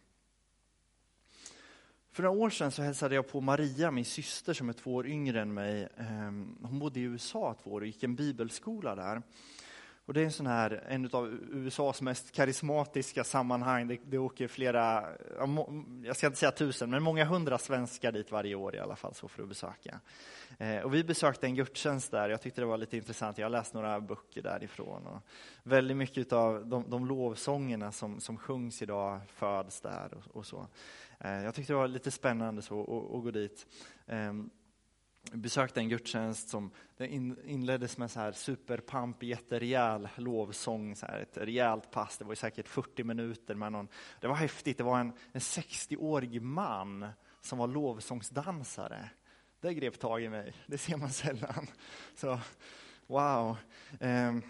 [2.17, 5.08] För några år sedan så hälsade jag på Maria, min syster som är två år
[5.08, 5.88] yngre än mig.
[5.97, 9.21] Ehm, hon bodde i USA två år och gick en bibelskola där.
[10.06, 13.88] Och det är en sån här, en av USAs mest karismatiska sammanhang.
[13.88, 15.06] Det, det åker flera,
[16.03, 19.13] jag ska inte säga tusen, men många hundra svenskar dit varje år i alla fall,
[19.13, 19.99] så för att besöka.
[20.58, 23.38] Eh, och vi besökte en gudstjänst där, jag tyckte det var lite intressant.
[23.38, 25.08] Jag har läst några böcker därifrån.
[25.08, 25.21] Och
[25.63, 30.67] väldigt mycket av de, de lovsångerna som, som sjungs idag föds där och, och så.
[31.19, 33.67] Eh, jag tyckte det var lite spännande så att gå dit.
[34.08, 34.49] Ehm,
[35.32, 36.71] jag besökte en gudstjänst som
[37.45, 42.17] inleddes med så här superpamp, jätterejäl lovsång, så här ett rejält pass.
[42.17, 43.88] Det var säkert 40 minuter med någon.
[44.21, 44.77] Det var häftigt.
[44.77, 47.08] Det var en, en 60-årig man
[47.41, 49.10] som var lovsångsdansare.
[49.60, 50.53] Det grep tag i mig.
[50.67, 51.67] Det ser man sällan.
[52.15, 52.39] Så,
[53.08, 53.58] wow.
[53.99, 54.41] Ehm,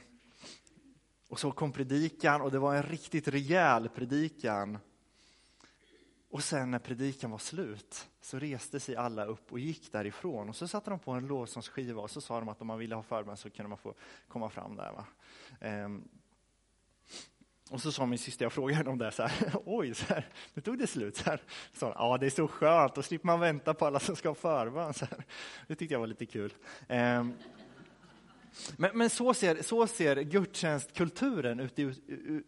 [1.30, 4.78] och så kom predikan och det var en riktigt rejäl predikan.
[6.38, 10.50] Och sen när predikan var slut så reste sig alla upp och gick därifrån.
[10.50, 12.96] Och så satte de på en lovsångsskiva och så sa de att om man ville
[12.96, 13.94] ha förbön så kunde man få
[14.28, 14.92] komma fram där.
[14.92, 15.06] Va?
[15.62, 16.08] Ehm.
[17.70, 20.30] Och så sa min syster, jag frågade henne om det, så här, oj, så här,
[20.54, 21.18] nu tog det slut.
[21.18, 21.42] Så här.
[21.74, 24.30] Så hon, ja, det är så skönt, då slipper man vänta på alla som ska
[24.30, 24.94] ha förbön.
[24.94, 25.26] Så här.
[25.68, 26.54] Det tyckte jag var lite kul.
[26.88, 27.34] Ehm.
[28.78, 31.94] Men, men, så, ser, så ser gudstjänstkulturen ut i,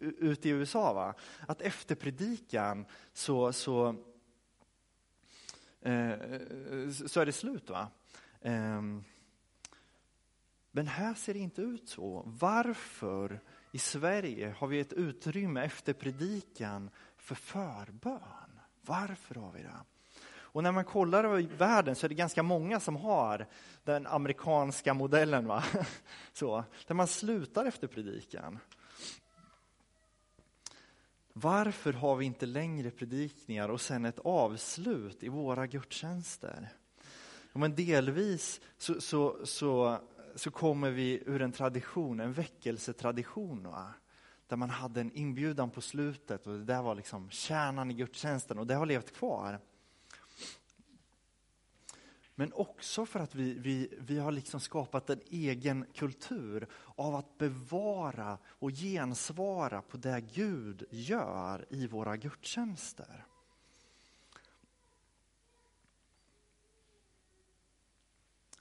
[0.00, 0.92] ut i USA.
[0.92, 1.14] Va?
[1.48, 3.88] Att efter predikan så, så,
[5.80, 6.14] eh,
[7.06, 7.70] så är det slut.
[7.70, 7.88] Va?
[8.40, 8.82] Eh,
[10.70, 12.22] men här ser det inte ut så.
[12.26, 13.40] Varför
[13.72, 18.60] i Sverige har vi ett utrymme efter predikan för förbön?
[18.82, 19.84] Varför har vi det?
[20.52, 23.46] Och när man kollar över världen så är det ganska många som har
[23.84, 25.46] den amerikanska modellen.
[25.46, 25.64] Va?
[26.32, 28.58] Så, där man slutar efter predikan.
[31.32, 36.68] Varför har vi inte längre predikningar och sen ett avslut i våra gudstjänster?
[37.52, 39.98] Men delvis så, så, så,
[40.34, 43.62] så kommer vi ur en tradition, en väckelsetradition.
[43.62, 43.94] Va?
[44.46, 48.58] Där man hade en inbjudan på slutet och det där var liksom kärnan i gudstjänsten
[48.58, 49.60] och det har levt kvar.
[52.40, 57.38] Men också för att vi, vi, vi har liksom skapat en egen kultur av att
[57.38, 63.26] bevara och gensvara på det Gud gör i våra gudstjänster.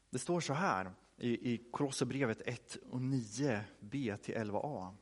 [0.10, 4.96] Det står så här i, i Kolosserbrevet 1 och 9b till 11a.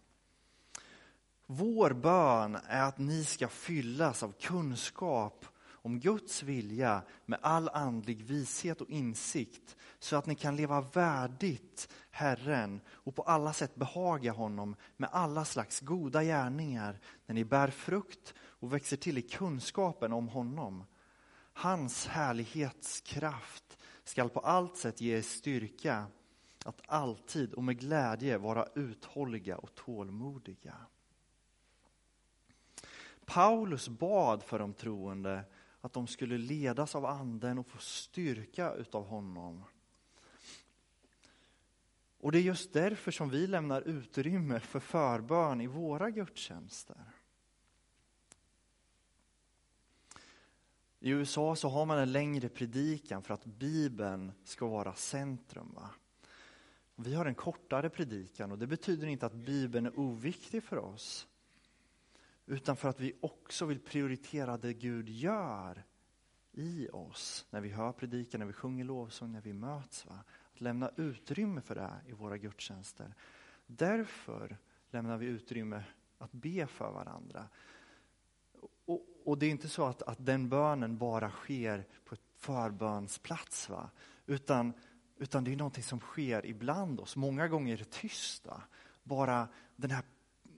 [1.46, 5.46] Vår bön är att ni ska fyllas av kunskap
[5.82, 11.90] om Guds vilja med all andlig vishet och insikt så att ni kan leva värdigt
[12.12, 17.68] Herren och på alla sätt behaga honom med alla slags goda gärningar när ni bär
[17.68, 20.84] frukt och växer till i kunskapen om honom.
[21.54, 26.06] Hans härlighetskraft skall på allt sätt ge er styrka
[26.66, 30.76] att alltid och med glädje vara uthålliga och tålmodiga.
[33.26, 35.44] Paulus bad för de troende
[35.88, 39.63] att de skulle ledas av anden och få styrka utav honom.
[42.19, 46.97] Och det är just därför som vi lämnar utrymme för förbön i våra gudstjänster.
[51.00, 55.71] I USA så har man en längre predikan för att Bibeln ska vara centrum.
[55.76, 55.89] Va?
[56.95, 61.28] Vi har en kortare predikan och det betyder inte att Bibeln är oviktig för oss
[62.48, 65.84] utan för att vi också vill prioritera det Gud gör
[66.52, 70.06] i oss när vi hör predikan, när vi sjunger lovsång, när vi möts.
[70.06, 70.24] Va?
[70.54, 73.14] Att lämna utrymme för det i våra gudstjänster.
[73.66, 74.58] Därför
[74.92, 75.84] lämnar vi utrymme
[76.18, 77.50] att be för varandra.
[78.86, 83.70] Och, och det är inte så att, att den bönen bara sker på ett förbönsplats,
[83.70, 83.90] va?
[84.26, 84.74] Utan,
[85.18, 87.16] utan det är någonting som sker ibland oss.
[87.16, 88.46] Många gånger är det tyst.
[88.46, 88.62] Va?
[89.04, 90.04] Bara den här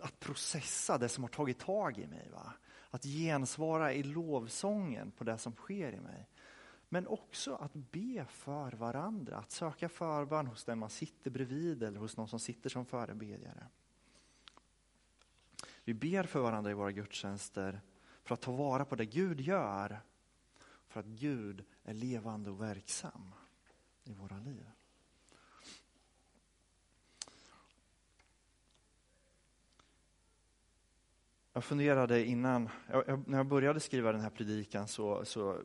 [0.02, 2.30] att processa det som har tagit tag i mig.
[2.32, 2.54] Va?
[2.90, 6.30] Att gensvara i lovsången på det som sker i mig.
[6.90, 12.00] Men också att be för varandra, att söka förbön hos den man sitter bredvid eller
[12.00, 13.68] hos någon som sitter som förebedjare.
[15.84, 17.82] Vi ber för varandra i våra gudstjänster
[18.24, 20.02] för att ta vara på det Gud gör.
[20.88, 23.36] För att Gud är levande och verksam
[24.04, 24.72] i våra liv.
[31.60, 35.62] Jag funderade innan, jag, när jag började skriva den här predikan så, så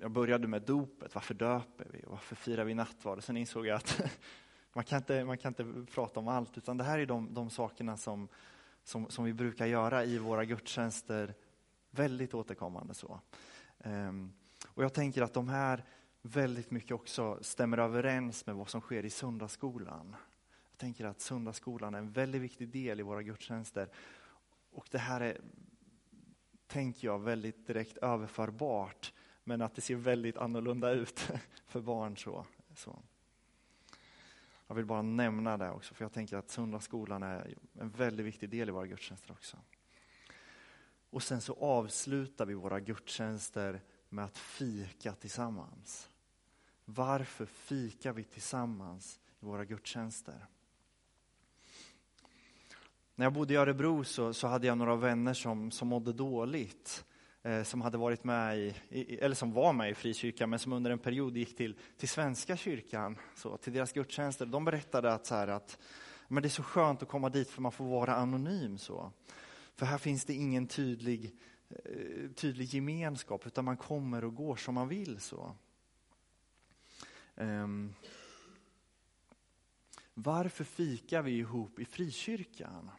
[0.00, 3.22] jag började med dopet, varför döper vi och varför firar vi nattvard?
[3.22, 4.00] Sen insåg jag att
[4.72, 7.50] man kan inte, man kan inte prata om allt, utan det här är de, de
[7.50, 8.28] sakerna som,
[8.84, 11.34] som, som vi brukar göra i våra gudstjänster,
[11.90, 13.20] väldigt återkommande så.
[13.78, 14.32] Um,
[14.74, 15.84] och jag tänker att de här
[16.22, 20.16] väldigt mycket också stämmer överens med vad som sker i söndagsskolan.
[20.78, 23.88] Jag tänker att söndagsskolan är en väldigt viktig del i våra gudstjänster.
[24.70, 25.40] Och det här är,
[26.66, 29.12] tänker jag, väldigt direkt överförbart.
[29.44, 31.20] Men att det ser väldigt annorlunda ut
[31.66, 32.16] för barn.
[32.16, 32.46] så.
[32.74, 33.02] så.
[34.66, 38.50] Jag vill bara nämna det också, för jag tänker att söndagsskolan är en väldigt viktig
[38.50, 39.56] del i våra gudstjänster också.
[41.10, 46.10] Och sen så avslutar vi våra gudstjänster med att fika tillsammans.
[46.84, 50.46] Varför fikar vi tillsammans i våra gudstjänster?
[53.18, 57.04] När jag bodde i Örebro så, så hade jag några vänner som, som mådde dåligt.
[57.42, 60.72] Eh, som hade varit med i, i, eller som var med i frikyrkan, men som
[60.72, 64.46] under en period gick till, till Svenska kyrkan, så, till deras gudstjänster.
[64.46, 65.78] De berättade att, så här, att
[66.28, 68.78] men det är så skönt att komma dit för man får vara anonym.
[68.78, 69.12] så.
[69.74, 71.34] För här finns det ingen tydlig
[71.68, 75.20] eh, tydlig gemenskap, utan man kommer och går som man vill.
[75.20, 75.56] så.
[77.34, 77.94] Um,
[80.14, 82.90] varför fikar vi ihop i frikyrkan?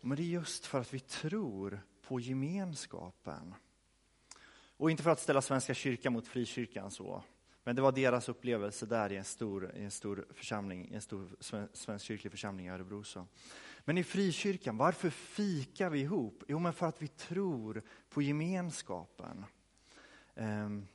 [0.00, 3.54] Men det är just för att vi tror på gemenskapen.
[4.76, 7.22] Och inte för att ställa Svenska kyrkan mot frikyrkan så,
[7.64, 11.00] men det var deras upplevelse där i en stor, i en stor församling, i en
[11.00, 11.36] stor
[11.72, 13.04] svensk kyrklig församling i Örebro.
[13.04, 13.26] Så.
[13.84, 16.44] Men i frikyrkan, varför fikar vi ihop?
[16.48, 19.44] Jo, men för att vi tror på gemenskapen.
[20.34, 20.88] Um,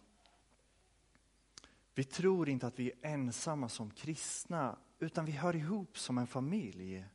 [1.96, 6.28] vi tror inte att vi är ensamma som kristna, utan vi hör ihop som en
[6.28, 7.06] familj.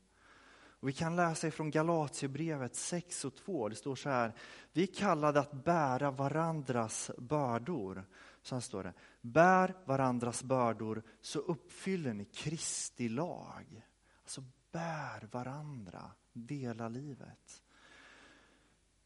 [0.81, 3.69] Och vi kan läsa ifrån Galatiebrevet 6 och 2.
[3.69, 4.35] Det står så här.
[4.73, 8.07] Vi är kallade att bära varandras bördor.
[8.43, 8.93] Så här står det.
[9.21, 13.87] Bär varandras bördor så uppfyller ni Kristi lag.
[14.23, 17.63] Alltså bär varandra, dela livet.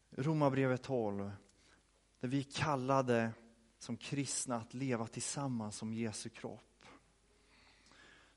[0.09, 1.31] Romarbrevet 12.
[2.19, 3.31] Där vi är kallade
[3.79, 6.85] som kristna att leva tillsammans som Jesu kropp.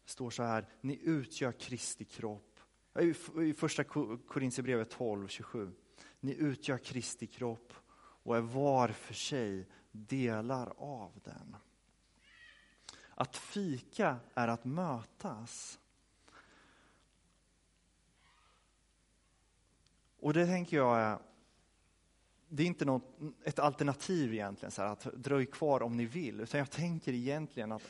[0.04, 2.47] Det står så här, ni utgör Kristi kropp.
[2.94, 5.72] I första Korintierbrevet 12, 27.
[6.20, 7.72] Ni utgör Kristi kropp
[8.22, 11.56] och är var för sig delar av den.
[13.10, 15.78] Att fika är att mötas.
[20.20, 21.18] Och det tänker jag är
[22.48, 26.40] det är inte något, ett alternativ egentligen, så här, att dröj kvar om ni vill,
[26.40, 27.82] utan jag tänker egentligen att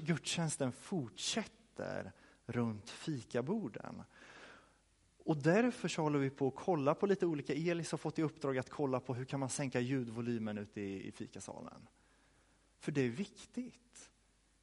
[0.00, 2.12] gudstjänsten fortsätter
[2.46, 4.02] runt fikaborden.
[5.24, 8.22] Och därför så håller vi på att kolla på lite olika, Elis har fått i
[8.22, 11.88] uppdrag att kolla på hur kan man sänka ljudvolymen ute i, i fikasalen.
[12.78, 14.10] För det är viktigt.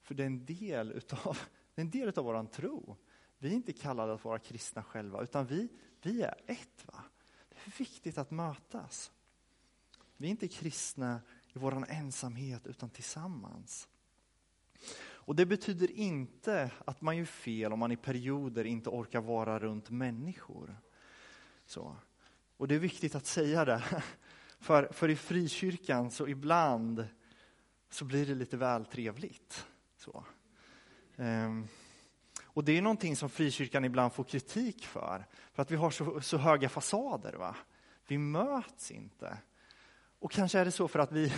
[0.02, 1.38] För det är en del utav,
[1.76, 2.96] det är en del utav våran tro.
[3.38, 5.70] Vi är inte kallade att vara kristna själva, utan vi,
[6.02, 6.86] vi är ett.
[6.86, 7.04] Va?
[7.50, 9.12] Det är viktigt att mötas.
[10.18, 13.88] Vi är inte kristna i vår ensamhet utan tillsammans.
[15.30, 19.60] Och Det betyder inte att man gör fel om man i perioder inte orkar vara
[19.60, 20.78] runt människor.
[21.66, 21.96] Så.
[22.58, 23.84] Och det är viktigt att säga det.
[24.60, 27.08] För, för i frikyrkan så ibland
[27.90, 29.66] så blir det lite väl trevligt.
[29.98, 30.24] Så.
[31.18, 31.68] Ehm.
[32.44, 35.26] och det är någonting som frikyrkan ibland får kritik för.
[35.54, 37.34] För att vi har så, så höga fasader.
[37.34, 37.56] Va?
[38.08, 39.38] Vi möts inte.
[40.20, 41.34] Och kanske är det så för att vi,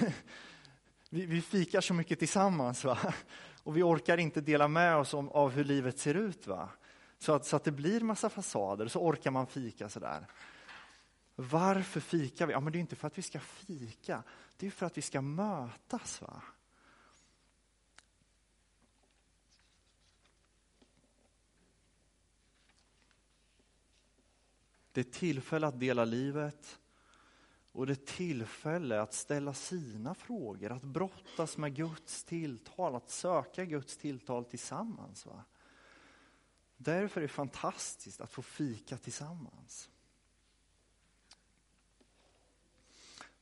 [1.10, 2.84] vi, vi fikar så mycket tillsammans.
[2.84, 3.14] Va?
[3.64, 6.48] Och vi orkar inte dela med oss om, av hur livet ser ut.
[6.48, 6.70] Va?
[7.18, 10.28] Så, att, så att det blir massa fasader, så orkar man fika sådär.
[11.36, 12.54] Varför fikar vi?
[12.54, 14.24] Ja, men det är inte för att vi ska fika,
[14.58, 16.22] det är för att vi ska mötas.
[16.22, 16.42] Va?
[24.92, 26.80] Det är tillfälle att dela livet,
[27.72, 33.98] och det tillfälle att ställa sina frågor, att brottas med Guds tilltal, att söka Guds
[33.98, 35.26] tilltal tillsammans.
[35.26, 35.44] Va?
[36.78, 39.90] Därför är det fantastiskt att få fika tillsammans.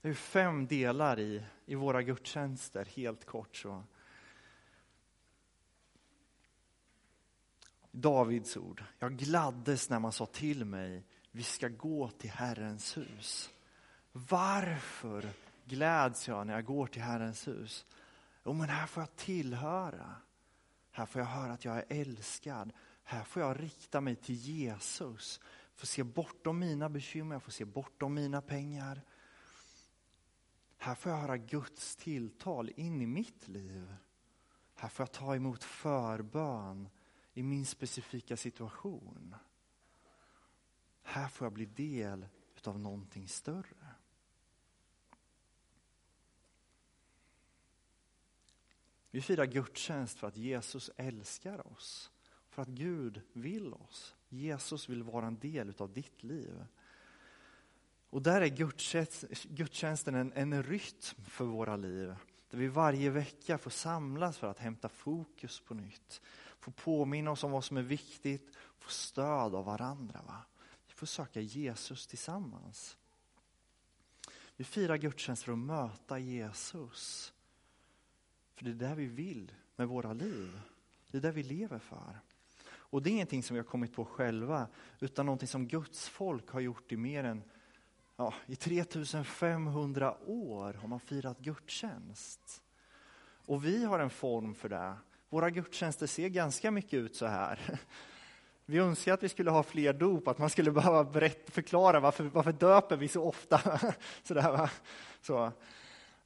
[0.02, 3.56] Det är fem delar i, i våra gudstjänster, helt kort.
[3.56, 3.84] så.
[7.92, 8.84] Davids ord.
[9.00, 13.50] Jag gladdes när man sa till mig, vi ska gå till Herrens hus.
[14.12, 15.30] Varför
[15.66, 17.86] gläds jag när jag går till Herrens hus?
[18.45, 20.16] Jo, men här får jag tillhöra.
[20.91, 22.74] Här får jag höra att jag är älskad.
[23.03, 25.39] Här får jag rikta mig till Jesus.
[25.76, 29.01] Får se bortom mina bekymmer, jag får se bortom mina pengar.
[30.78, 33.95] Här får jag höra Guds tilltal in i mitt liv.
[34.76, 36.89] Här får jag ta emot förbön
[37.34, 39.36] i min specifika situation.
[41.03, 43.79] Här får jag bli del utav någonting större.
[49.12, 52.12] Vi firar gudstjänst för att Jesus älskar oss,
[52.49, 54.16] för att Gud vill oss.
[54.30, 56.66] Jesus vill vara en del av ditt liv.
[58.10, 58.47] Och där är
[59.47, 62.16] gudstjänsten en, en rytm för våra liv,
[62.49, 66.22] där vi varje vecka får samlas för att hämta fokus på nytt.
[66.60, 70.22] Få påminna oss om vad som är viktigt, få stöd av varandra.
[70.28, 70.45] Va?
[70.88, 72.97] Vi får söka Jesus tillsammans.
[74.55, 77.34] Vi firar gudstjänst för att möta Jesus.
[78.60, 80.60] För det är det vi vill med våra liv.
[81.12, 82.20] Det är det vi lever för.
[82.70, 84.68] Och det är ingenting som vi har kommit på själva,
[84.99, 87.43] utan någonting som Guds folk har gjort i mer än
[88.16, 92.62] ja, i 3500 år har man firat gudstjänst.
[93.45, 94.93] Och vi har en form för det.
[95.30, 97.80] Våra gudstjänster ser ganska mycket ut så här.
[98.66, 102.24] Vi önskar att vi skulle ha fler dop, att man skulle behöva berätta, förklara varför,
[102.24, 103.80] varför döper vi så ofta.
[104.24, 104.70] Sådär, va?
[105.22, 105.51] Så.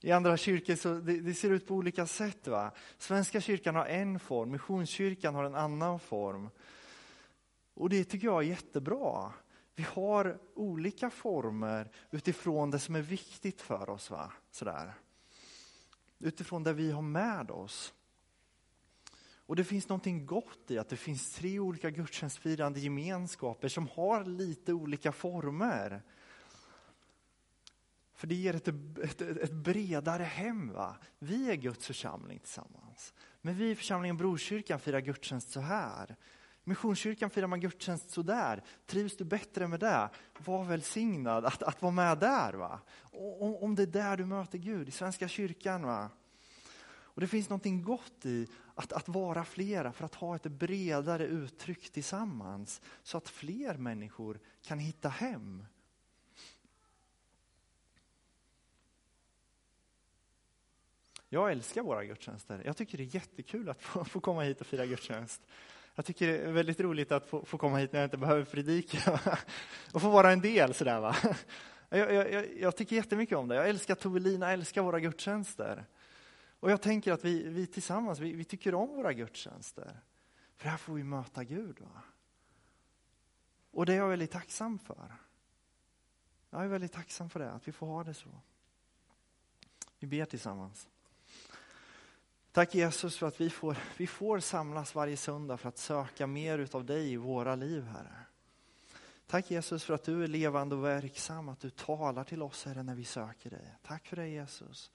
[0.05, 2.47] I andra kyrkor så det, det, ser ut på olika sätt.
[2.47, 2.71] Va?
[2.97, 6.49] Svenska kyrkan har en form, Missionskyrkan har en annan form.
[7.73, 9.33] Och det tycker jag är jättebra.
[9.75, 14.09] Vi har olika former utifrån det som är viktigt för oss.
[14.09, 14.31] Va?
[14.51, 14.93] Sådär.
[16.19, 17.93] Utifrån det vi har med oss.
[19.45, 24.25] Och det finns någonting gott i att det finns tre olika gudstjänstfirande gemenskaper som har
[24.25, 26.01] lite olika former.
[28.15, 28.67] För det ger ett,
[29.03, 30.73] ett, ett bredare hem.
[30.73, 30.95] Va?
[31.19, 33.13] Vi är Guds församling tillsammans.
[33.41, 36.15] Men vi i församlingen Brokyrkan firar gudstjänst så här.
[36.63, 38.63] Missionskyrkan firar man gudstjänst så där.
[38.85, 40.09] Trivs du bättre med det,
[40.45, 42.53] var välsignad att, att vara med där.
[42.53, 42.79] Va?
[43.11, 45.83] Om, om det är där du möter Gud, i Svenska kyrkan.
[45.83, 46.09] Va?
[47.13, 51.25] Och Det finns någonting gott i att, att vara flera för att ha ett bredare
[51.25, 55.65] uttryck tillsammans så att fler människor kan hitta hem.
[61.33, 62.61] Jag älskar våra gudstjänster.
[62.65, 65.41] Jag tycker det är jättekul att få, få komma hit och fira gudstjänst.
[65.95, 68.45] Jag tycker det är väldigt roligt att få, få komma hit när jag inte behöver
[68.45, 69.19] predika
[69.93, 70.73] och få vara en del.
[70.73, 71.15] Sådär, va?
[71.89, 73.55] Jag, jag, jag tycker jättemycket om det.
[73.55, 75.85] Jag älskar Tovelina, älskar våra gudstjänster.
[76.59, 79.99] Och jag tänker att vi, vi tillsammans, vi, vi, tycker om våra gudstjänster.
[80.55, 81.79] För här får vi möta Gud.
[81.79, 82.01] Va?
[83.71, 85.13] Och det är jag väldigt tacksam för.
[86.49, 88.29] Jag är väldigt tacksam för det, att vi får ha det så.
[89.99, 90.89] Vi ber tillsammans.
[92.53, 96.59] Tack Jesus för att vi får, vi får samlas varje söndag för att söka mer
[96.59, 98.15] utav dig i våra liv, Herre.
[99.27, 102.83] Tack Jesus för att du är levande och verksam, att du talar till oss Herre
[102.83, 103.75] när vi söker dig.
[103.81, 104.91] Tack för det Jesus.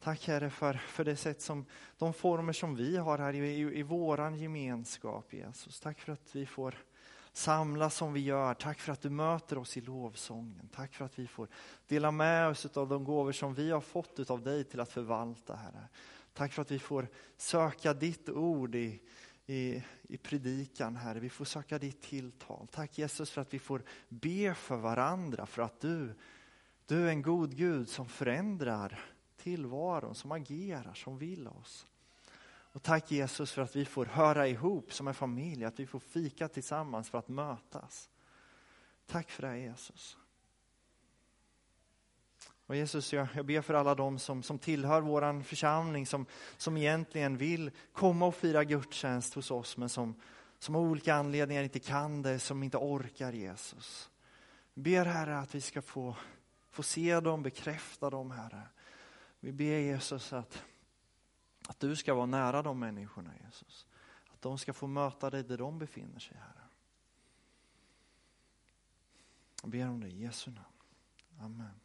[0.00, 1.66] Tack Herre för, för det sätt som,
[1.98, 5.80] de former som vi har här i, i, i våran gemenskap Jesus.
[5.80, 6.74] Tack för att vi får
[7.32, 8.54] samlas som vi gör.
[8.54, 10.68] Tack för att du möter oss i lovsången.
[10.74, 11.48] Tack för att vi får
[11.86, 15.54] dela med oss av de gåvor som vi har fått av dig till att förvalta
[15.54, 15.88] Herre.
[16.34, 19.00] Tack för att vi får söka ditt ord i,
[19.46, 21.20] i, i predikan, Herre.
[21.20, 22.68] Vi får söka ditt tilltal.
[22.70, 26.14] Tack Jesus för att vi får be för varandra, för att du,
[26.86, 29.04] du är en god Gud som förändrar
[29.36, 31.86] tillvaron, som agerar, som vill oss.
[32.74, 36.00] Och tack Jesus för att vi får höra ihop som en familj, att vi får
[36.00, 38.10] fika tillsammans för att mötas.
[39.06, 40.18] Tack för det Jesus.
[42.66, 46.76] Och Jesus, jag, jag ber för alla de som, som tillhör vår församling, som, som
[46.76, 50.14] egentligen vill komma och fira gudstjänst hos oss, men som,
[50.58, 54.10] som av olika anledningar inte kan det, som inte orkar Jesus.
[54.74, 56.16] Vi ber Herre att vi ska få,
[56.70, 58.62] få se dem, bekräfta dem Herre.
[59.40, 60.64] Vi ber Jesus att,
[61.68, 63.86] att du ska vara nära de människorna Jesus.
[64.32, 66.64] Att de ska få möta dig där de befinner sig Herre.
[69.62, 70.66] Jag ber om det i Jesu namn.
[71.40, 71.83] Amen.